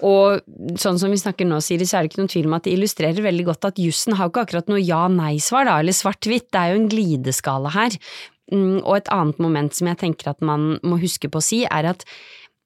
Og 0.04 0.44
sånn 0.82 0.98
som 1.00 1.14
vi 1.14 1.20
snakker 1.22 1.48
nå, 1.48 1.60
Siri, 1.64 1.86
så 1.88 2.00
er 2.00 2.04
det 2.04 2.12
ikke 2.12 2.24
noen 2.24 2.32
tvil 2.34 2.48
om 2.50 2.56
at 2.58 2.66
det 2.66 2.74
illustrerer 2.76 3.24
veldig 3.24 3.46
godt 3.48 3.68
at 3.70 3.80
jussen 3.80 4.18
har 4.18 4.28
jo 4.28 4.34
ikke 4.34 4.46
akkurat 4.48 4.72
noe 4.72 4.82
ja-nei-svar, 4.82 5.68
da, 5.70 5.78
eller 5.80 5.96
svart-hvitt, 5.96 6.50
det 6.52 6.60
er 6.60 6.74
jo 6.74 6.82
en 6.82 6.90
glideskala 6.92 7.72
her. 7.76 7.96
Mm, 8.52 8.82
og 8.82 8.98
et 8.98 9.12
annet 9.14 9.40
moment 9.40 9.76
som 9.76 9.88
jeg 9.88 10.02
tenker 10.02 10.34
at 10.34 10.42
man 10.44 10.74
må 10.84 10.98
huske 11.00 11.30
på 11.32 11.40
å 11.40 11.46
si, 11.46 11.62
er 11.64 11.94
at 11.94 12.04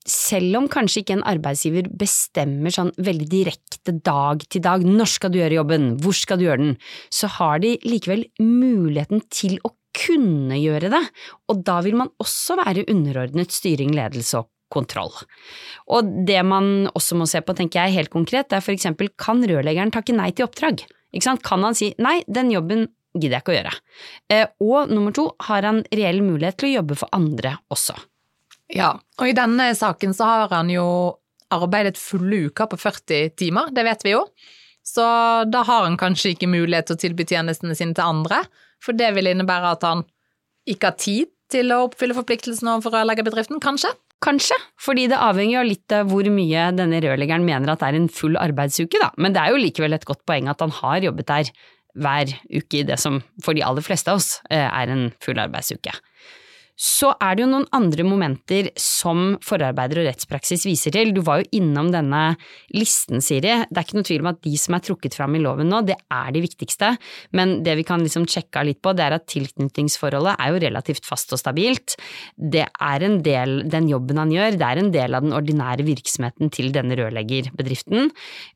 selv 0.07 0.57
om 0.61 0.67
kanskje 0.71 1.03
ikke 1.03 1.17
en 1.17 1.25
arbeidsgiver 1.27 1.89
bestemmer 1.99 2.73
sånn 2.73 2.93
veldig 2.95 3.27
direkte 3.31 3.93
dag 4.05 4.43
til 4.47 4.63
dag 4.63 4.85
når 4.87 5.11
skal 5.11 5.33
du 5.33 5.41
gjøre 5.41 5.59
jobben, 5.59 5.89
hvor 6.03 6.15
skal 6.15 6.39
du 6.39 6.47
gjøre 6.47 6.63
den, 6.63 6.77
så 7.13 7.29
har 7.37 7.61
de 7.63 7.75
likevel 7.85 8.25
muligheten 8.39 9.23
til 9.33 9.59
å 9.67 9.73
kunne 9.97 10.59
gjøre 10.59 10.91
det, 10.93 11.03
og 11.49 11.63
da 11.65 11.79
vil 11.85 11.97
man 11.99 12.11
også 12.21 12.59
være 12.59 12.85
underordnet 12.91 13.53
styring, 13.55 13.95
ledelse 13.97 14.43
og 14.43 14.51
kontroll. 14.73 15.13
Og 15.95 16.11
det 16.27 16.41
man 16.45 16.89
også 16.91 17.17
må 17.17 17.27
se 17.29 17.41
på, 17.43 17.55
tenker 17.57 17.87
jeg 17.87 17.97
helt 17.97 18.13
konkret, 18.13 18.51
er 18.53 18.63
for 18.63 18.75
eksempel 18.75 19.09
kan 19.19 19.41
rørleggeren 19.47 19.93
takke 19.95 20.15
nei 20.15 20.29
til 20.35 20.47
oppdrag? 20.47 20.83
Kan 21.23 21.63
han 21.65 21.77
si 21.77 21.93
nei, 22.03 22.19
den 22.27 22.51
jobben 22.53 22.85
gidder 23.17 23.39
jeg 23.39 23.45
ikke 23.45 23.53
å 23.53 23.57
gjøre. 23.57 23.73
Eh, 24.33 24.45
og 24.61 24.91
nummer 24.93 25.15
to, 25.15 25.31
har 25.47 25.65
han 25.65 25.81
reell 25.89 26.21
mulighet 26.21 26.59
til 26.59 26.69
å 26.69 26.75
jobbe 26.77 26.99
for 26.99 27.15
andre 27.15 27.55
også? 27.73 27.95
Ja, 28.73 28.91
og 29.19 29.29
i 29.29 29.35
denne 29.35 29.69
saken 29.77 30.15
så 30.15 30.27
har 30.27 30.51
han 30.51 30.71
jo 30.71 30.85
arbeidet 31.53 31.99
fulle 31.99 32.47
uker 32.49 32.67
på 32.71 32.79
40 32.81 33.35
timer, 33.39 33.71
det 33.71 33.85
vet 33.87 34.03
vi 34.03 34.15
jo. 34.15 34.25
Så 34.87 35.03
da 35.47 35.63
har 35.67 35.85
han 35.85 35.97
kanskje 35.99 36.33
ikke 36.33 36.49
mulighet 36.51 36.89
til 36.89 36.97
å 36.97 37.01
tilby 37.01 37.25
tjenestene 37.27 37.75
sine 37.75 37.95
til 37.95 38.07
andre, 38.07 38.41
for 38.83 38.95
det 38.95 39.13
vil 39.15 39.31
innebære 39.31 39.73
at 39.75 39.87
han 39.87 40.03
ikke 40.67 40.91
har 40.91 40.99
tid 40.99 41.31
til 41.51 41.71
å 41.71 41.85
oppfylle 41.85 42.15
forpliktelsene 42.15 42.73
overfor 42.75 42.95
rørleggerbedriften, 42.97 43.61
kanskje? 43.63 43.93
Kanskje, 44.23 44.55
fordi 44.81 45.05
det 45.11 45.19
avhenger 45.21 45.59
jo 45.59 45.67
litt 45.69 45.93
av 45.93 46.09
hvor 46.09 46.27
mye 46.33 46.63
denne 46.75 46.99
rørleggeren 47.03 47.45
mener 47.45 47.71
at 47.71 47.83
det 47.83 47.91
er 47.91 47.99
en 47.99 48.09
full 48.11 48.35
arbeidsuke, 48.41 48.99
da, 48.99 49.11
men 49.21 49.35
det 49.35 49.43
er 49.43 49.53
jo 49.53 49.61
likevel 49.61 49.95
et 49.95 50.07
godt 50.09 50.23
poeng 50.27 50.49
at 50.51 50.63
han 50.63 50.73
har 50.79 51.05
jobbet 51.05 51.29
der 51.29 51.51
hver 51.97 52.33
uke 52.49 52.81
i 52.81 52.85
det 52.87 52.97
som 53.01 53.21
for 53.43 53.57
de 53.57 53.63
aller 53.65 53.85
fleste 53.85 54.11
av 54.11 54.19
oss 54.19 54.39
eh, 54.49 54.65
er 54.65 54.91
en 54.93 55.07
full 55.23 55.39
arbeidsuke. 55.41 55.93
Så 56.77 57.09
er 57.17 57.33
det 57.33 57.41
jo 57.41 57.49
noen 57.49 57.65
andre 57.73 58.03
momenter 58.05 58.67
som 58.77 59.35
forarbeider 59.41 60.03
og 60.03 60.07
rettspraksis 60.11 60.67
viser 60.67 60.93
til. 60.93 61.09
Du 61.15 61.23
var 61.25 61.41
jo 61.41 61.49
innom 61.57 61.89
denne 61.93 62.21
listen, 62.75 63.17
Siri. 63.23 63.55
Det 63.65 63.79
er 63.79 63.85
ikke 63.87 63.97
noe 63.97 64.07
tvil 64.07 64.21
om 64.21 64.29
at 64.29 64.43
de 64.45 64.53
som 64.61 64.77
er 64.77 64.83
trukket 64.85 65.17
fram 65.17 65.33
i 65.33 65.41
loven 65.41 65.71
nå, 65.73 65.81
det 65.87 65.97
er 66.13 66.29
de 66.35 66.43
viktigste, 66.45 66.93
men 67.37 67.57
det 67.65 67.79
vi 67.79 67.85
kan 67.87 68.03
liksom 68.05 68.27
sjekke 68.29 68.61
litt 68.67 68.81
på, 68.85 68.93
det 68.93 69.07
er 69.07 69.17
at 69.17 69.25
tilknytningsforholdet 69.31 70.37
er 70.37 70.53
jo 70.53 70.61
relativt 70.67 71.09
fast 71.09 71.33
og 71.33 71.41
stabilt. 71.41 71.97
Det 72.37 72.67
er 72.69 73.07
en 73.09 73.19
del, 73.25 73.59
den 73.65 73.89
jobben 73.89 74.21
han 74.21 74.33
gjør, 74.33 74.59
det 74.61 74.69
er 74.69 74.83
en 74.83 74.93
del 74.93 75.17
av 75.17 75.25
den 75.25 75.33
ordinære 75.37 75.87
virksomheten 75.87 76.53
til 76.53 76.69
denne 76.75 76.97
rørleggerbedriften. 76.99 78.11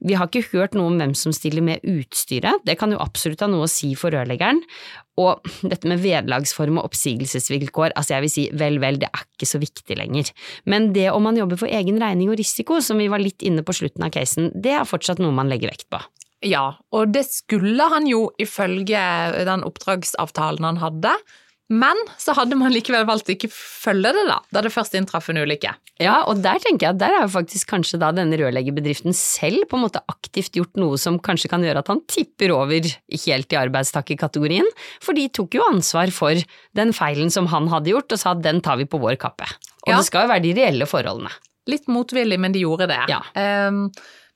Vi 0.05 0.17
har 0.19 0.29
ikke 0.29 0.45
hørt 0.53 0.77
noe 0.77 0.93
om 0.93 1.01
hvem 1.01 1.17
som 1.17 1.33
stiller 1.33 1.65
med 1.65 1.81
utstyret, 1.89 2.61
det 2.69 2.77
kan 2.77 2.93
jo 2.93 3.01
absolutt 3.01 3.41
ha 3.41 3.49
noe 3.49 3.65
å 3.65 3.71
si 3.71 3.95
for 3.97 4.13
rørleggeren, 4.13 4.61
og 5.21 5.51
dette 5.71 5.89
med 5.89 6.01
vederlagsform 6.03 6.79
og 6.81 6.89
oppsigelsesvilkår, 6.89 7.95
altså 7.95 8.17
jeg 8.17 8.25
vil 8.25 8.33
si 8.33 8.47
vel, 8.57 8.79
vel, 8.83 8.99
det 9.01 9.11
er 9.11 9.25
ikke 9.27 9.49
så 9.49 9.61
viktig 9.61 9.97
lenger. 9.99 10.31
Men 10.69 10.91
det 10.95 11.09
om 11.13 11.23
man 11.27 11.39
jobber 11.39 11.61
for 11.61 11.71
egen 11.71 12.01
regning 12.01 12.31
og 12.31 12.39
risiko, 12.41 12.81
som 12.83 13.01
vi 13.01 13.09
var 13.11 13.23
litt 13.23 13.45
inne 13.45 13.65
på 13.65 13.75
slutten 13.77 14.07
av 14.07 14.13
casen, 14.15 14.51
det 14.55 14.75
er 14.79 14.89
fortsatt 14.89 15.21
noe 15.21 15.35
man 15.35 15.51
legger 15.51 15.73
vekt 15.73 15.89
på. 15.93 16.01
Ja, 16.41 16.81
og 16.89 17.13
det 17.13 17.27
skulle 17.29 17.85
han 17.91 18.07
jo 18.09 18.31
ifølge 18.41 19.01
den 19.45 19.65
oppdragsavtalen 19.67 20.65
han 20.71 20.81
hadde, 20.81 21.13
men 21.71 21.97
så 22.19 22.35
hadde 22.35 22.57
man 22.59 22.73
likevel 22.73 23.05
valgt 23.07 23.29
å 23.29 23.33
ikke 23.33 23.49
følge 23.51 24.11
det, 24.17 24.25
da, 24.27 24.37
da 24.51 24.63
det 24.65 24.73
først 24.73 24.95
inntraff 24.97 25.29
en 25.31 25.39
ulykke. 25.39 25.71
Ja, 26.03 26.17
og 26.27 26.41
der 26.43 26.59
tenker 26.63 26.87
jeg 26.89 26.95
at 26.97 27.01
der 27.01 27.15
har 27.15 27.27
jo 27.27 27.33
faktisk 27.37 27.69
kanskje 27.71 27.99
da 28.01 28.09
denne 28.15 28.35
rørleggerbedriften 28.41 29.15
selv 29.15 29.67
på 29.71 29.77
en 29.79 29.85
måte 29.85 30.01
aktivt 30.11 30.57
gjort 30.59 30.79
noe 30.81 30.99
som 30.99 31.19
kanskje 31.23 31.51
kan 31.53 31.63
gjøre 31.63 31.83
at 31.83 31.91
han 31.91 32.03
tipper 32.11 32.51
over 32.55 32.89
helt 33.11 33.55
i 33.55 33.59
arbeidstakerkategorien, 33.61 34.67
for 35.03 35.17
de 35.17 35.29
tok 35.31 35.59
jo 35.59 35.67
ansvar 35.69 36.11
for 36.15 36.43
den 36.77 36.95
feilen 36.97 37.31
som 37.33 37.47
han 37.53 37.69
hadde 37.71 37.93
gjort, 37.93 38.11
og 38.11 38.19
sa 38.19 38.35
at 38.35 38.43
den 38.43 38.59
tar 38.65 38.81
vi 38.81 38.89
på 38.89 38.99
vår 39.01 39.19
kappe. 39.21 39.47
Og 39.85 39.93
ja. 39.93 39.99
det 39.99 40.09
skal 40.09 40.27
jo 40.27 40.33
være 40.33 40.45
de 40.47 40.55
reelle 40.57 40.89
forholdene. 40.89 41.31
Litt 41.69 41.87
motvillig, 41.91 42.39
men 42.41 42.55
de 42.55 42.65
gjorde 42.65 42.89
det. 42.89 43.03
Ja. 43.11 43.21
Um, 43.37 43.85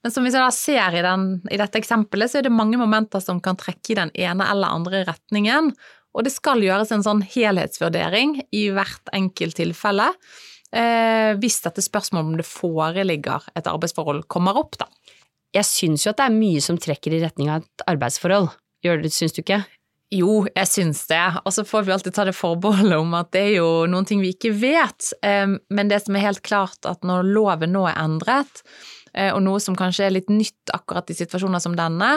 men 0.06 0.12
som 0.14 0.22
vi 0.22 0.30
ser 0.30 0.94
i, 0.94 1.02
den, 1.02 1.22
i, 1.50 1.56
dette 1.58 1.80
eksempelet, 1.80 2.30
så 2.30 2.38
er 2.38 2.46
det 2.46 2.54
mange 2.54 2.78
momenter 2.78 3.18
som 3.18 3.40
kan 3.42 3.58
trekke 3.58 3.90
i 3.90 3.96
den 3.98 4.12
ene 4.14 4.46
eller 4.52 4.70
andre 4.78 5.00
retningen. 5.08 5.72
Og 6.16 6.24
det 6.24 6.32
skal 6.32 6.64
gjøres 6.64 6.92
en 6.94 7.04
sånn 7.04 7.22
helhetsvurdering 7.28 8.38
i 8.56 8.66
hvert 8.74 9.12
enkelt 9.16 9.58
tilfelle 9.58 10.08
eh, 10.72 11.36
hvis 11.36 11.60
dette 11.66 11.84
spørsmålet 11.84 12.32
om 12.32 12.38
det 12.40 12.48
foreligger 12.48 13.50
et 13.58 13.68
arbeidsforhold 13.70 14.24
kommer 14.32 14.56
opp, 14.58 14.78
da. 14.80 14.88
Jeg 15.56 15.68
syns 15.68 16.04
jo 16.04 16.12
at 16.12 16.20
det 16.20 16.28
er 16.28 16.36
mye 16.36 16.62
som 16.64 16.78
trekker 16.80 17.14
i 17.16 17.22
retning 17.22 17.48
av 17.52 17.64
et 17.64 17.84
arbeidsforhold. 17.88 18.50
Gjør 18.84 19.04
det, 19.04 19.12
syns 19.14 19.36
du 19.36 19.40
ikke? 19.40 19.62
Jo, 20.14 20.44
jeg 20.46 20.68
syns 20.70 21.00
det, 21.10 21.22
og 21.42 21.54
så 21.54 21.64
får 21.66 21.86
vi 21.86 21.94
alltid 21.94 22.14
ta 22.14 22.26
det 22.28 22.36
forbeholdet 22.36 22.98
om 23.00 23.14
at 23.18 23.32
det 23.34 23.42
er 23.42 23.54
jo 23.56 23.70
noen 23.90 24.06
ting 24.06 24.20
vi 24.22 24.34
ikke 24.36 24.52
vet. 24.54 25.08
Men 25.24 25.90
det 25.90 26.04
som 26.04 26.18
er 26.18 26.28
helt 26.28 26.44
klart, 26.46 26.78
at 26.86 27.02
når 27.06 27.26
loven 27.26 27.74
nå 27.74 27.86
er 27.90 27.98
endret, 28.04 28.62
eh, 29.14 29.32
og 29.32 29.40
noe 29.46 29.62
som 29.62 29.78
kanskje 29.78 30.06
er 30.06 30.14
litt 30.14 30.30
nytt 30.30 30.74
akkurat 30.76 31.10
i 31.10 31.16
situasjoner 31.18 31.62
som 31.62 31.74
denne, 31.78 32.12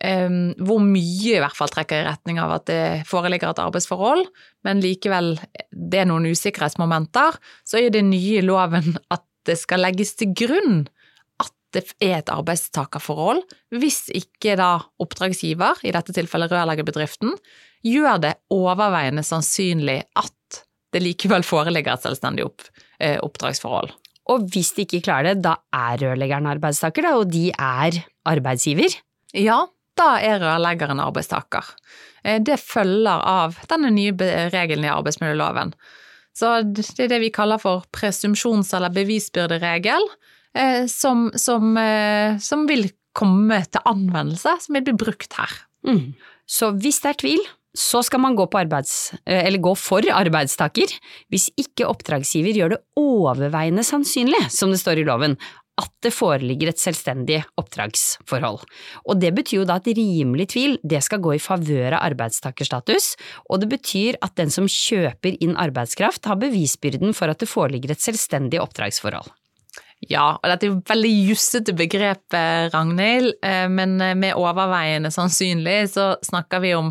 Um, 0.00 0.54
hvor 0.64 0.78
mye 0.80 1.34
i 1.34 1.40
hvert 1.42 1.56
fall 1.58 1.68
trekker 1.68 2.00
i 2.00 2.04
retning 2.06 2.38
av 2.40 2.54
at 2.54 2.64
det 2.70 2.84
foreligger 3.04 3.50
et 3.50 3.58
arbeidsforhold, 3.60 4.22
men 4.64 4.80
likevel 4.80 5.34
det 5.68 6.00
er 6.00 6.06
noen 6.08 6.30
usikkerhetsmomenter, 6.30 7.36
så 7.68 7.82
er 7.82 7.92
det 7.92 8.06
nye 8.08 8.38
i 8.40 8.46
loven 8.46 8.94
at 9.12 9.26
det 9.48 9.58
skal 9.60 9.84
legges 9.84 10.14
til 10.16 10.32
grunn 10.36 10.86
at 11.40 11.52
det 11.76 11.82
er 12.00 12.18
et 12.18 12.32
arbeidstakerforhold, 12.32 13.42
hvis 13.76 14.06
ikke 14.16 14.56
da 14.60 14.78
oppdragsgiver, 15.04 15.82
i 15.84 15.92
dette 15.92 16.14
tilfellet 16.16 16.52
rørleggerbedriften, 16.52 17.34
gjør 17.84 18.22
det 18.24 18.34
overveiende 18.56 19.24
sannsynlig 19.24 20.00
at 20.16 20.62
det 20.94 21.02
likevel 21.04 21.44
foreligger 21.46 21.96
et 21.96 22.06
selvstendig 22.08 22.46
opp, 22.48 22.64
eh, 22.98 23.18
oppdragsforhold. 23.22 23.92
Og 24.30 24.48
hvis 24.52 24.72
de 24.76 24.84
ikke 24.86 25.02
klarer 25.06 25.34
det, 25.34 25.44
da 25.44 25.56
er 25.74 26.00
rørleggeren 26.02 26.48
arbeidstaker, 26.50 27.06
da, 27.06 27.14
og 27.18 27.30
de 27.32 27.50
er 27.52 28.00
arbeidsgiver? 28.28 28.96
Ja, 29.36 29.64
da 30.00 30.14
er 30.24 30.40
rørleggeren 30.42 31.02
arbeidstaker. 31.02 31.66
Eh, 32.24 32.40
det 32.42 32.60
følger 32.62 33.24
av 33.26 33.58
denne 33.70 33.92
nye 33.94 34.14
regelen 34.52 34.86
i 34.86 34.92
arbeidsmiljøloven. 34.92 35.74
Så 36.36 36.54
det 36.64 36.86
er 37.04 37.10
det 37.10 37.20
vi 37.24 37.34
kaller 37.34 37.60
for 37.60 37.84
presumpsjons- 37.94 38.72
eller 38.76 38.92
bevisbyrderegel, 38.94 40.08
eh, 40.56 40.84
som, 40.90 41.28
som, 41.36 41.76
eh, 41.76 42.38
som, 42.42 42.66
vil 42.70 42.90
komme 43.16 43.58
til 43.66 43.82
anvendelse, 43.90 44.52
som 44.62 44.76
vil 44.76 44.86
bli 44.86 44.98
brukt 45.00 45.34
her. 45.34 45.56
Mm. 45.86 46.12
Så 46.46 46.70
hvis 46.78 47.00
det 47.02 47.10
er 47.10 47.18
tvil, 47.24 47.48
så 47.76 48.00
skal 48.02 48.22
man 48.22 48.36
gå, 48.38 48.48
arbeids, 48.58 49.12
gå, 49.26 49.72
for 49.78 50.06
arbeidstaker 50.10 50.90
hvis 51.30 51.48
ikke 51.58 51.86
oppdragsgiver 51.86 52.56
gjør 52.56 52.72
det 52.74 52.80
overveiende 52.98 53.84
sannsynlig, 53.86 54.40
som 54.50 54.72
det 54.74 54.80
står 54.82 55.02
i 55.02 55.06
loven, 55.06 55.36
at 55.80 55.90
det 56.04 56.12
foreligger 56.14 56.70
et 56.70 56.80
selvstendig 56.80 57.40
oppdragsforhold. 57.60 58.62
Og 59.06 59.20
det 59.20 59.32
betyr 59.36 59.60
jo 59.60 59.66
da 59.68 59.78
at 59.80 59.88
rimelig 59.96 60.50
tvil 60.54 60.78
det 60.86 61.02
skal 61.06 61.22
gå 61.24 61.34
i 61.36 61.42
favør 61.42 61.96
av 61.96 62.04
arbeidstakerstatus, 62.10 63.14
og 63.48 63.62
det 63.62 63.70
betyr 63.72 64.20
at 64.24 64.36
den 64.40 64.52
som 64.52 64.68
kjøper 64.70 65.38
inn 65.40 65.56
arbeidskraft 65.60 66.28
har 66.30 66.40
bevisbyrden 66.40 67.16
for 67.16 67.32
at 67.32 67.42
det 67.42 67.50
foreligger 67.50 67.94
et 67.94 68.04
selvstendig 68.04 68.60
oppdragsforhold. 68.62 69.32
Ja, 70.08 70.38
og 70.38 70.46
dette 70.48 70.64
er 70.64 70.70
jo 70.70 70.82
veldig 70.88 71.10
jussete 71.28 71.74
begrep, 71.76 72.22
Ragnhild, 72.72 73.34
eh, 73.44 73.66
men 73.68 73.98
med 73.98 74.32
overveiende 74.32 75.10
sannsynlig 75.12 75.90
så 75.92 76.14
snakker 76.24 76.62
vi 76.64 76.72
om 76.78 76.88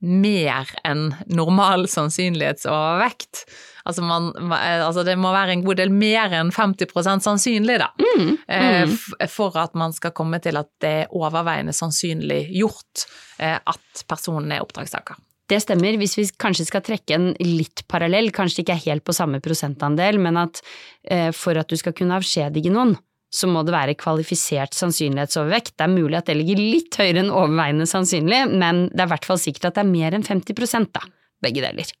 mer 0.00 0.68
enn 0.86 1.10
normal 1.28 1.86
sannsynlighetsovervekt. 1.92 3.44
Altså, 3.88 4.04
man, 4.04 4.30
altså 4.52 5.04
det 5.06 5.16
må 5.20 5.32
være 5.34 5.56
en 5.56 5.64
god 5.64 5.80
del 5.80 5.92
mer 5.94 6.34
enn 6.36 6.52
50% 6.54 7.24
sannsynlig, 7.24 7.78
da. 7.80 7.90
Mm, 8.00 8.36
mm. 8.44 8.94
For 9.32 9.56
at 9.60 9.76
man 9.78 9.94
skal 9.96 10.14
komme 10.16 10.40
til 10.42 10.58
at 10.60 10.70
det 10.84 10.94
er 11.04 11.16
overveiende 11.16 11.74
sannsynlig 11.76 12.44
gjort 12.52 13.06
at 13.40 14.04
personen 14.10 14.52
er 14.52 14.64
oppdragstaker. 14.64 15.18
Det 15.50 15.58
stemmer, 15.64 15.96
hvis 15.98 16.14
vi 16.18 16.26
kanskje 16.38 16.68
skal 16.68 16.84
trekke 16.86 17.16
en 17.16 17.30
litt 17.42 17.82
parallell, 17.90 18.28
kanskje 18.34 18.62
ikke 18.62 18.76
er 18.76 18.84
helt 18.84 19.06
på 19.06 19.14
samme 19.16 19.40
prosentandel, 19.42 20.20
men 20.22 20.38
at 20.38 20.60
for 21.34 21.58
at 21.58 21.70
du 21.70 21.78
skal 21.80 21.96
kunne 21.96 22.20
avskjedige 22.20 22.70
noen, 22.70 22.94
så 23.30 23.46
må 23.46 23.62
det 23.62 23.74
være 23.74 23.94
kvalifisert 23.98 24.74
sannsynlighetsovervekt. 24.74 25.76
Det 25.78 25.86
er 25.86 25.92
mulig 25.92 26.18
at 26.18 26.30
det 26.30 26.34
ligger 26.40 26.58
litt 26.58 26.96
høyere 26.98 27.22
enn 27.22 27.30
overveiende 27.30 27.86
sannsynlig, 27.86 28.40
men 28.50 28.88
det 28.90 29.04
er 29.04 29.06
i 29.06 29.12
hvert 29.14 29.28
fall 29.28 29.38
sikkert 29.38 29.70
at 29.70 29.78
det 29.78 29.84
er 29.84 29.92
mer 29.92 30.16
enn 30.18 30.26
50% 30.26 30.90
da, 30.96 31.04
begge 31.46 31.62
deler. 31.62 31.92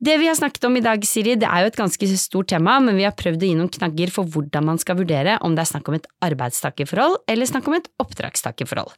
Det 0.00 0.14
vi 0.16 0.26
har 0.26 0.34
snakket 0.34 0.64
om 0.64 0.76
i 0.76 0.80
dag, 0.80 1.02
Siri, 1.04 1.34
det 1.36 1.44
er 1.44 1.60
jo 1.60 1.68
et 1.68 1.76
ganske 1.76 2.06
stort 2.16 2.48
tema, 2.48 2.78
men 2.80 2.96
vi 2.96 3.04
har 3.04 3.12
prøvd 3.12 3.42
å 3.44 3.48
gi 3.50 3.56
noen 3.58 3.68
knagger 3.68 4.12
for 4.14 4.24
hvordan 4.32 4.64
man 4.70 4.78
skal 4.80 4.96
vurdere 4.96 5.34
om 5.44 5.52
det 5.52 5.66
er 5.66 5.68
snakk 5.68 5.90
om 5.90 5.96
et 5.98 6.06
arbeidstakerforhold 6.24 7.18
eller 7.28 7.50
snakk 7.50 7.68
om 7.68 7.76
et 7.76 7.90
oppdragstakerforhold. 8.00 8.94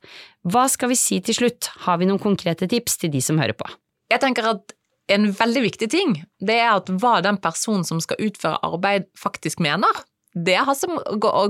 Hva 0.47 0.68
skal 0.71 0.92
vi 0.92 1.00
si 1.00 1.18
til 1.26 1.35
slutt, 1.40 1.73
har 1.88 1.99
vi 1.99 2.06
noen 2.06 2.23
konkrete 2.23 2.71
tips 2.71 3.00
til 3.02 3.11
de 3.16 3.25
som 3.25 3.42
hører 3.42 3.59
på? 3.59 3.66
Jeg 4.14 4.23
tenker 4.23 4.47
at 4.52 4.76
en 5.11 5.26
veldig 5.35 5.64
viktig 5.66 5.90
ting, 5.90 6.14
det 6.38 6.61
er 6.62 6.76
at 6.76 6.94
hva 7.02 7.16
den 7.26 7.40
personen 7.42 7.82
som 7.88 7.99
skal 8.04 8.23
utføre 8.23 8.62
arbeid, 8.62 9.11
faktisk 9.18 9.59
mener 9.64 10.04
det 10.32 10.54
har 10.54 10.76
som, 10.78 10.97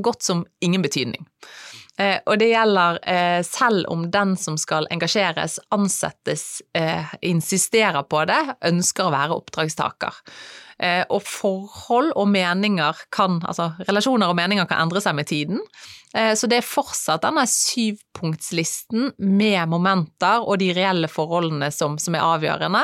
gått 0.02 0.24
som 0.24 0.46
ingen 0.64 0.82
betydning. 0.82 1.28
Eh, 2.00 2.18
og 2.24 2.38
det 2.40 2.48
gjelder 2.48 2.98
eh, 3.04 3.40
selv 3.44 3.84
om 3.92 4.06
den 4.10 4.34
som 4.40 4.56
skal 4.60 4.88
engasjeres, 4.94 5.58
ansettes, 5.74 6.62
eh, 6.74 7.12
insisterer 7.28 8.06
på 8.08 8.24
det, 8.30 8.40
ønsker 8.64 9.08
å 9.08 9.14
være 9.14 9.36
oppdragstaker. 9.36 10.22
Eh, 10.82 11.02
og 11.12 11.22
forhold 11.28 12.14
og 12.18 12.30
meninger 12.32 13.04
kan, 13.14 13.42
altså 13.46 13.72
relasjoner 13.86 14.32
og 14.32 14.38
meninger 14.38 14.66
kan 14.70 14.86
endre 14.86 15.02
seg 15.04 15.14
med 15.18 15.28
tiden. 15.30 15.60
Eh, 16.16 16.32
så 16.36 16.48
det 16.50 16.58
er 16.58 16.66
fortsatt 16.66 17.22
denne 17.24 17.44
syvpunktslisten 17.48 19.12
med 19.22 19.70
momenter 19.70 20.42
og 20.42 20.58
de 20.64 20.72
reelle 20.76 21.08
forholdene 21.12 21.70
som, 21.74 22.00
som 22.02 22.16
er 22.16 22.24
avgjørende. 22.24 22.82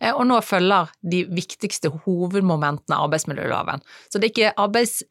Eh, 0.00 0.14
og 0.14 0.24
nå 0.30 0.40
følger 0.46 0.94
de 1.02 1.24
viktigste 1.34 1.92
hovedmomentene 2.06 2.96
av 2.96 3.10
arbeidsmiljøloven. 3.10 3.84
Så 4.08 4.18
det 4.18 4.30
er 4.30 4.34
ikke 4.34 4.56
arbeids 4.64 5.02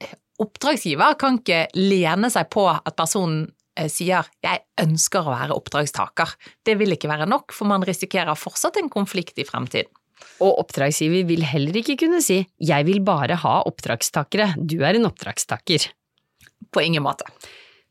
oppdragsgiver 0.43 1.17
kan 1.19 1.39
ikke 1.39 1.65
lene 1.79 2.29
seg 2.33 2.50
på 2.53 2.67
at 2.69 2.95
personen 3.00 3.47
eh, 3.77 3.89
sier 3.89 4.27
'jeg 4.43 4.63
ønsker 4.83 5.23
å 5.23 5.33
være 5.33 5.57
oppdragstaker'. 5.57 6.35
Det 6.65 6.77
vil 6.77 6.95
ikke 6.95 7.12
være 7.12 7.29
nok, 7.29 7.51
for 7.51 7.69
man 7.69 7.83
risikerer 7.83 8.38
fortsatt 8.38 8.77
en 8.77 8.89
konflikt 8.89 9.39
i 9.39 9.47
fremtiden. 9.47 9.91
Og 10.43 10.59
oppdragsgiver 10.63 11.25
vil 11.27 11.43
heller 11.43 11.75
ikke 11.79 11.97
kunne 11.97 12.21
si 12.21 12.47
'jeg 12.59 12.85
vil 12.85 13.01
bare 13.01 13.35
ha 13.35 13.63
oppdragstakere', 13.63 14.55
du 14.65 14.83
er 14.83 14.95
en 14.95 15.09
oppdragstaker. 15.12 15.91
På 16.71 16.81
ingen 16.81 17.03
måte. 17.03 17.25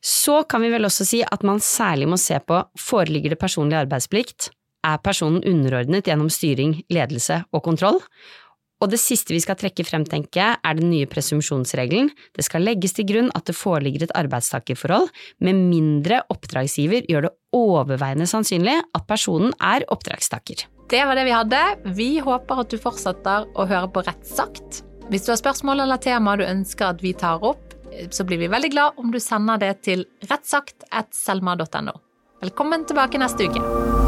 Så 0.03 0.43
kan 0.49 0.61
vi 0.63 0.71
vel 0.71 0.83
også 0.83 1.07
si 1.07 1.23
at 1.23 1.45
man 1.45 1.61
særlig 1.61 2.09
må 2.09 2.19
se 2.19 2.39
på 2.41 2.65
foreligger 2.77 3.31
det 3.31 3.39
personlig 3.39 3.87
arbeidsplikt, 3.87 4.51
er 4.83 4.99
personen 4.99 5.45
underordnet 5.47 6.09
gjennom 6.09 6.31
styring, 6.33 6.83
ledelse 6.91 7.45
og 7.55 7.63
kontroll, 7.63 8.01
og 8.83 8.91
det 8.91 8.99
siste 9.01 9.35
vi 9.35 9.41
skal 9.43 9.59
trekke 9.61 9.85
frem, 9.87 10.05
tenker 10.09 10.41
jeg, 10.41 10.59
er 10.67 10.79
den 10.79 10.91
nye 10.91 11.07
presumpsjonsregelen. 11.11 12.11
Det 12.35 12.45
skal 12.47 12.67
legges 12.67 12.97
til 12.97 13.07
grunn 13.09 13.31
at 13.39 13.47
det 13.47 13.55
foreligger 13.55 14.09
et 14.09 14.15
arbeidstakerforhold, 14.19 15.09
med 15.43 15.61
mindre 15.71 16.23
oppdragsgiver 16.33 17.07
gjør 17.11 17.29
det 17.29 17.35
overveiende 17.55 18.27
sannsynlig 18.27 18.79
at 18.83 19.07
personen 19.09 19.55
er 19.63 19.87
oppdragstaker. 19.93 20.67
Det 20.93 21.05
var 21.09 21.17
det 21.17 21.27
vi 21.29 21.37
hadde. 21.37 21.61
Vi 21.97 22.11
håper 22.25 22.65
at 22.65 22.73
du 22.73 22.81
fortsetter 22.81 23.47
å 23.55 23.69
høre 23.71 23.89
på 23.93 24.03
Rett 24.05 24.27
sagt. 24.29 24.83
Hvis 25.13 25.27
du 25.27 25.33
har 25.33 25.41
spørsmål 25.41 25.85
eller 25.85 26.03
tema 26.03 26.37
du 26.37 26.45
ønsker 26.47 26.93
at 26.93 27.03
vi 27.05 27.15
tar 27.17 27.45
opp, 27.47 27.65
så 28.11 28.25
blir 28.27 28.41
vi 28.41 28.51
veldig 28.51 28.73
glad 28.73 29.01
om 29.01 29.13
du 29.13 29.21
sender 29.21 29.61
det 29.63 29.75
til 29.87 30.07
rettsagt.selma.no. 30.31 31.99
Velkommen 32.43 32.89
tilbake 32.89 33.21
neste 33.23 33.47
uke. 33.47 34.02